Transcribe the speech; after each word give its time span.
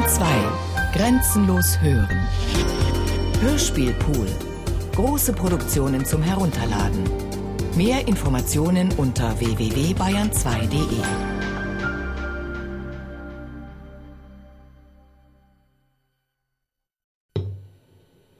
Bayern 0.00 0.08
2. 0.08 0.98
Grenzenlos 0.98 1.78
hören. 1.80 2.26
Hörspielpool. 3.42 4.28
Große 4.94 5.34
Produktionen 5.34 6.06
zum 6.06 6.22
Herunterladen. 6.22 7.04
Mehr 7.76 8.08
Informationen 8.08 8.90
unter 8.96 9.38
www.bayern2.de. 9.38 11.02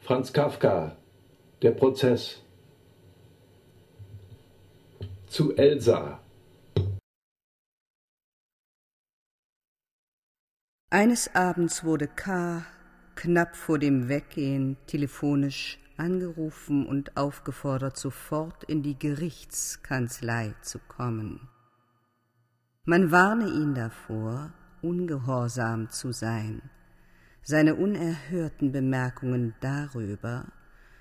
Franz 0.00 0.32
Kafka, 0.32 0.96
der 1.60 1.72
Prozess. 1.72 2.42
Zu 5.26 5.54
Elsa. 5.56 6.20
Eines 10.92 11.32
Abends 11.36 11.84
wurde 11.84 12.08
K. 12.08 12.64
knapp 13.14 13.54
vor 13.54 13.78
dem 13.78 14.08
Weggehen 14.08 14.76
telefonisch 14.88 15.78
angerufen 15.96 16.84
und 16.84 17.16
aufgefordert, 17.16 17.96
sofort 17.96 18.64
in 18.64 18.82
die 18.82 18.98
Gerichtskanzlei 18.98 20.52
zu 20.62 20.80
kommen. 20.80 21.48
Man 22.84 23.12
warne 23.12 23.46
ihn 23.46 23.76
davor, 23.76 24.52
ungehorsam 24.82 25.90
zu 25.90 26.10
sein. 26.10 26.60
Seine 27.42 27.76
unerhörten 27.76 28.72
Bemerkungen 28.72 29.54
darüber, 29.60 30.46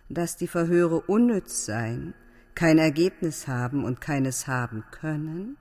dass 0.07 0.37
die 0.37 0.47
Verhöre 0.47 1.01
unnütz 1.01 1.65
seien, 1.65 2.13
kein 2.53 2.77
Ergebnis 2.77 3.47
haben 3.47 3.83
und 3.83 4.01
keines 4.01 4.47
haben 4.47 4.83
können, 4.91 5.57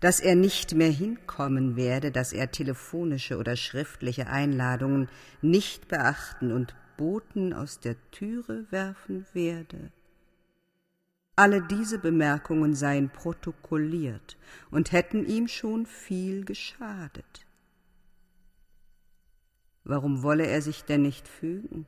dass 0.00 0.20
er 0.20 0.34
nicht 0.34 0.74
mehr 0.74 0.90
hinkommen 0.90 1.76
werde, 1.76 2.10
dass 2.10 2.32
er 2.32 2.50
telefonische 2.50 3.36
oder 3.36 3.56
schriftliche 3.56 4.26
Einladungen 4.26 5.08
nicht 5.42 5.88
beachten 5.88 6.52
und 6.52 6.74
Boten 6.96 7.52
aus 7.52 7.80
der 7.80 7.96
Türe 8.10 8.66
werfen 8.70 9.26
werde. 9.32 9.92
Alle 11.36 11.62
diese 11.62 11.98
Bemerkungen 11.98 12.74
seien 12.74 13.08
protokolliert 13.08 14.36
und 14.70 14.92
hätten 14.92 15.24
ihm 15.24 15.48
schon 15.48 15.86
viel 15.86 16.44
geschadet. 16.44 17.46
Warum 19.84 20.22
wolle 20.22 20.46
er 20.46 20.60
sich 20.60 20.84
denn 20.84 21.02
nicht 21.02 21.26
fügen? 21.26 21.86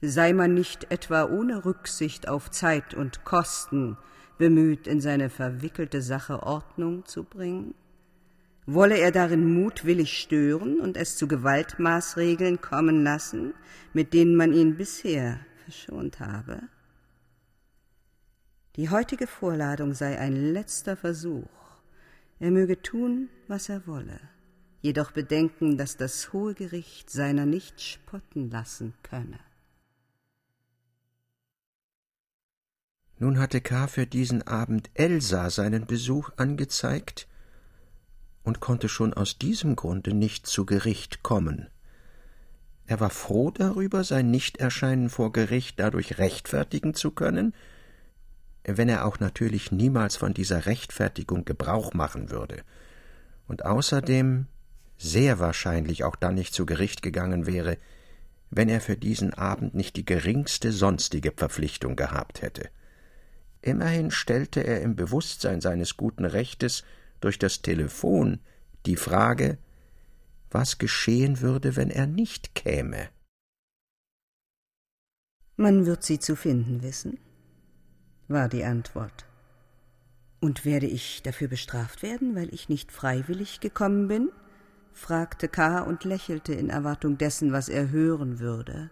Sei 0.00 0.32
man 0.32 0.52
nicht 0.52 0.90
etwa 0.90 1.24
ohne 1.24 1.64
Rücksicht 1.64 2.28
auf 2.28 2.50
Zeit 2.50 2.94
und 2.94 3.24
Kosten 3.24 3.96
bemüht, 4.38 4.86
in 4.86 5.00
seine 5.00 5.30
verwickelte 5.30 6.02
Sache 6.02 6.42
Ordnung 6.42 7.04
zu 7.06 7.24
bringen? 7.24 7.74
Wolle 8.66 8.98
er 8.98 9.12
darin 9.12 9.54
mutwillig 9.54 10.18
stören 10.18 10.80
und 10.80 10.96
es 10.96 11.16
zu 11.16 11.28
Gewaltmaßregeln 11.28 12.60
kommen 12.60 13.04
lassen, 13.04 13.54
mit 13.92 14.12
denen 14.12 14.34
man 14.34 14.52
ihn 14.52 14.76
bisher 14.76 15.38
verschont 15.64 16.18
habe? 16.18 16.62
Die 18.74 18.90
heutige 18.90 19.26
Vorladung 19.26 19.94
sei 19.94 20.18
ein 20.18 20.52
letzter 20.52 20.96
Versuch. 20.96 21.48
Er 22.40 22.50
möge 22.50 22.82
tun, 22.82 23.30
was 23.48 23.68
er 23.68 23.86
wolle, 23.86 24.20
jedoch 24.82 25.12
bedenken, 25.12 25.78
dass 25.78 25.96
das 25.96 26.32
hohe 26.32 26.52
Gericht 26.52 27.08
seiner 27.08 27.46
nicht 27.46 27.80
spotten 27.80 28.50
lassen 28.50 28.92
könne. 29.02 29.38
Nun 33.18 33.38
hatte 33.38 33.60
K. 33.62 33.86
für 33.86 34.06
diesen 34.06 34.46
Abend 34.46 34.90
Elsa 34.94 35.48
seinen 35.48 35.86
Besuch 35.86 36.30
angezeigt 36.36 37.26
und 38.42 38.60
konnte 38.60 38.88
schon 38.88 39.14
aus 39.14 39.38
diesem 39.38 39.74
Grunde 39.74 40.12
nicht 40.12 40.46
zu 40.46 40.66
Gericht 40.66 41.22
kommen. 41.22 41.68
Er 42.86 43.00
war 43.00 43.10
froh 43.10 43.50
darüber, 43.50 44.04
sein 44.04 44.30
Nichterscheinen 44.30 45.08
vor 45.08 45.32
Gericht 45.32 45.80
dadurch 45.80 46.18
rechtfertigen 46.18 46.94
zu 46.94 47.10
können, 47.10 47.54
wenn 48.64 48.88
er 48.88 49.06
auch 49.06 49.18
natürlich 49.18 49.72
niemals 49.72 50.16
von 50.16 50.34
dieser 50.34 50.66
Rechtfertigung 50.66 51.44
Gebrauch 51.44 51.94
machen 51.94 52.30
würde, 52.30 52.62
und 53.48 53.64
außerdem 53.64 54.46
sehr 54.98 55.38
wahrscheinlich 55.38 56.04
auch 56.04 56.16
dann 56.16 56.34
nicht 56.34 56.54
zu 56.54 56.66
Gericht 56.66 57.02
gegangen 57.02 57.46
wäre, 57.46 57.78
wenn 58.50 58.68
er 58.68 58.80
für 58.80 58.96
diesen 58.96 59.34
Abend 59.34 59.74
nicht 59.74 59.96
die 59.96 60.04
geringste 60.04 60.70
sonstige 60.70 61.32
Verpflichtung 61.32 61.96
gehabt 61.96 62.42
hätte. 62.42 62.70
Immerhin 63.66 64.12
stellte 64.12 64.60
er 64.60 64.80
im 64.82 64.94
Bewusstsein 64.94 65.60
seines 65.60 65.96
guten 65.96 66.24
Rechtes 66.24 66.84
durch 67.20 67.36
das 67.36 67.62
Telefon 67.62 68.38
die 68.86 68.94
Frage, 68.94 69.58
was 70.52 70.78
geschehen 70.78 71.40
würde, 71.40 71.74
wenn 71.74 71.90
er 71.90 72.06
nicht 72.06 72.54
käme. 72.54 73.08
Man 75.56 75.84
wird 75.84 76.04
sie 76.04 76.20
zu 76.20 76.36
finden 76.36 76.80
wissen, 76.84 77.18
war 78.28 78.48
die 78.48 78.62
Antwort. 78.62 79.26
Und 80.38 80.64
werde 80.64 80.86
ich 80.86 81.24
dafür 81.24 81.48
bestraft 81.48 82.04
werden, 82.04 82.36
weil 82.36 82.54
ich 82.54 82.68
nicht 82.68 82.92
freiwillig 82.92 83.58
gekommen 83.58 84.06
bin? 84.06 84.30
fragte 84.92 85.48
K. 85.48 85.80
und 85.80 86.04
lächelte 86.04 86.54
in 86.54 86.70
Erwartung 86.70 87.18
dessen, 87.18 87.50
was 87.50 87.68
er 87.68 87.90
hören 87.90 88.38
würde. 88.38 88.90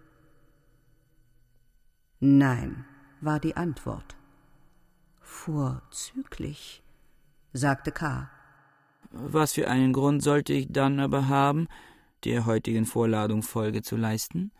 Nein, 2.19 2.83
war 3.21 3.39
die 3.39 3.55
Antwort. 3.55 4.17
Vorzüglich, 5.35 6.81
sagte 7.53 7.91
K. 7.91 8.31
Was 9.11 9.53
für 9.53 9.67
einen 9.67 9.93
Grund 9.93 10.23
sollte 10.23 10.53
ich 10.53 10.67
dann 10.71 10.99
aber 10.99 11.27
haben, 11.27 11.67
der 12.23 12.47
heutigen 12.47 12.87
Vorladung 12.87 13.43
Folge 13.43 13.83
zu 13.83 13.95
leisten? 13.95 14.51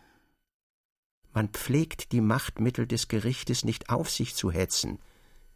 Man 1.34 1.50
pflegt 1.50 2.12
die 2.12 2.22
Machtmittel 2.22 2.86
des 2.86 3.08
Gerichtes 3.08 3.64
nicht 3.64 3.90
auf 3.90 4.12
sich 4.12 4.36
zu 4.36 4.52
hetzen, 4.52 5.00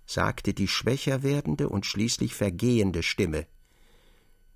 sagte 0.08 0.56
die 0.56 0.68
schwächer 0.68 1.22
werdende 1.22 1.70
und 1.70 1.86
schließlich 1.86 2.34
vergehende 2.34 3.04
Stimme. 3.04 3.46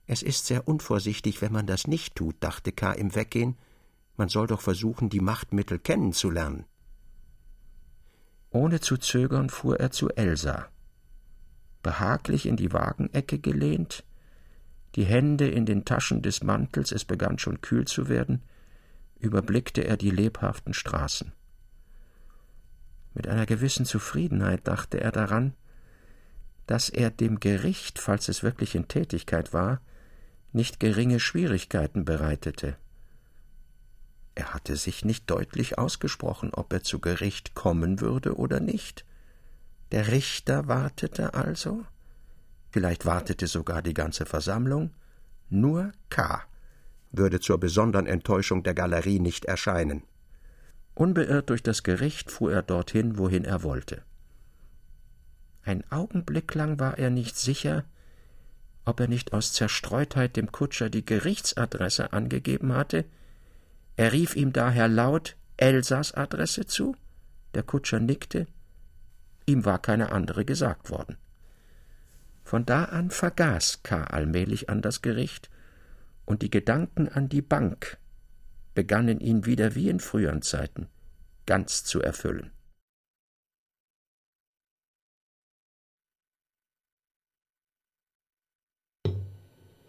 Es 0.07 0.23
ist 0.23 0.47
sehr 0.47 0.67
unvorsichtig, 0.67 1.41
wenn 1.41 1.51
man 1.51 1.67
das 1.67 1.85
nicht 1.85 2.15
tut, 2.15 2.37
dachte 2.39 2.71
K. 2.71 2.93
im 2.93 3.13
Weggehen. 3.13 3.57
Man 4.15 4.29
soll 4.29 4.47
doch 4.47 4.61
versuchen, 4.61 5.09
die 5.09 5.21
Machtmittel 5.21 5.77
kennenzulernen. 5.77 6.65
Ohne 8.53 8.79
zu 8.79 8.97
zögern 8.97 9.49
fuhr 9.49 9.79
er 9.79 9.89
zu 9.89 10.09
Elsa. 10.09 10.69
Behaglich 11.81 12.45
in 12.45 12.55
die 12.55 12.71
Wagenecke 12.71 13.39
gelehnt, 13.39 14.03
die 14.95 15.05
Hände 15.05 15.49
in 15.49 15.65
den 15.65 15.85
Taschen 15.85 16.21
des 16.21 16.43
Mantels, 16.43 16.91
es 16.91 17.03
begann 17.03 17.39
schon 17.39 17.61
kühl 17.61 17.85
zu 17.85 18.09
werden, 18.09 18.43
überblickte 19.19 19.81
er 19.81 19.97
die 19.97 20.11
lebhaften 20.11 20.75
Straßen. 20.75 21.33
Mit 23.15 23.27
einer 23.27 23.47
gewissen 23.47 23.85
Zufriedenheit 23.85 24.67
dachte 24.67 25.01
er 25.01 25.11
daran, 25.11 25.55
dass 26.67 26.89
er 26.89 27.09
dem 27.09 27.39
Gericht, 27.39 27.97
falls 27.97 28.29
es 28.29 28.43
wirklich 28.43 28.75
in 28.75 28.87
Tätigkeit 28.87 29.51
war, 29.51 29.81
nicht 30.51 30.79
geringe 30.79 31.19
Schwierigkeiten 31.19 32.05
bereitete. 32.05 32.77
Er 34.53 34.57
hatte 34.57 34.75
sich 34.75 35.03
nicht 35.03 35.31
deutlich 35.31 35.79
ausgesprochen, 35.79 36.53
ob 36.53 36.71
er 36.73 36.83
zu 36.83 36.99
Gericht 36.99 37.55
kommen 37.55 38.01
würde 38.01 38.37
oder 38.37 38.59
nicht. 38.59 39.03
Der 39.91 40.09
Richter 40.09 40.67
wartete 40.67 41.33
also, 41.33 41.83
vielleicht 42.69 43.07
wartete 43.07 43.47
sogar 43.47 43.81
die 43.81 43.95
ganze 43.95 44.27
Versammlung, 44.27 44.91
nur 45.49 45.91
K. 46.11 46.43
würde 47.11 47.39
zur 47.39 47.59
besonderen 47.59 48.05
Enttäuschung 48.05 48.61
der 48.61 48.75
Galerie 48.75 49.19
nicht 49.19 49.45
erscheinen. 49.45 50.03
Unbeirrt 50.93 51.49
durch 51.49 51.63
das 51.63 51.81
Gericht 51.81 52.29
fuhr 52.29 52.53
er 52.53 52.61
dorthin, 52.61 53.17
wohin 53.17 53.45
er 53.45 53.63
wollte. 53.63 54.03
Ein 55.63 55.83
Augenblick 55.91 56.53
lang 56.53 56.79
war 56.79 56.99
er 56.99 57.09
nicht 57.09 57.39
sicher, 57.39 57.85
ob 58.85 58.99
er 58.99 59.07
nicht 59.07 59.33
aus 59.33 59.51
Zerstreutheit 59.51 60.35
dem 60.35 60.51
Kutscher 60.51 60.91
die 60.91 61.03
Gerichtsadresse 61.03 62.13
angegeben 62.13 62.73
hatte, 62.73 63.05
er 63.95 64.11
rief 64.11 64.35
ihm 64.35 64.53
daher 64.53 64.87
laut 64.87 65.35
Elsas 65.57 66.13
Adresse 66.13 66.65
zu, 66.65 66.95
der 67.53 67.63
Kutscher 67.63 67.99
nickte, 67.99 68.47
ihm 69.45 69.65
war 69.65 69.79
keine 69.79 70.11
andere 70.11 70.45
gesagt 70.45 70.89
worden. 70.89 71.17
Von 72.43 72.65
da 72.65 72.85
an 72.85 73.11
vergaß 73.11 73.83
K. 73.83 74.03
allmählich 74.03 74.69
an 74.69 74.81
das 74.81 75.01
Gericht, 75.01 75.49
und 76.25 76.41
die 76.41 76.49
Gedanken 76.49 77.09
an 77.09 77.29
die 77.29 77.41
Bank 77.41 77.97
begannen 78.73 79.19
ihn 79.19 79.45
wieder 79.45 79.75
wie 79.75 79.89
in 79.89 79.99
früheren 79.99 80.41
Zeiten 80.41 80.87
ganz 81.45 81.83
zu 81.83 82.01
erfüllen. 82.01 82.51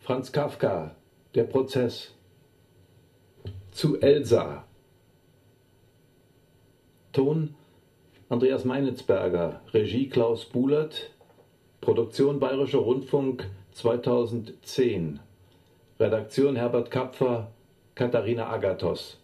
Franz 0.00 0.32
Kafka, 0.32 0.94
Der 1.34 1.44
Prozess 1.44 2.14
zu 3.75 4.00
Elsa. 4.00 4.65
Ton 7.12 7.55
Andreas 8.29 8.65
Meinitzberger, 8.65 9.61
Regie 9.73 10.09
Klaus 10.09 10.47
Buhlert, 10.47 11.11
Produktion 11.81 12.41
Bayerischer 12.41 12.79
Rundfunk 12.79 13.50
2010. 13.73 15.21
Redaktion 16.00 16.56
Herbert 16.56 16.91
Kapfer, 16.91 17.49
Katharina 17.94 18.47
Agathos. 18.47 19.19